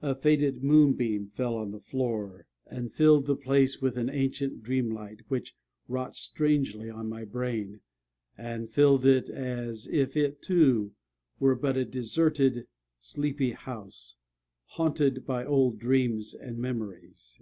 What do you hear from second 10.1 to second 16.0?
it, too, were but a deserted, sleepy house, haunted by old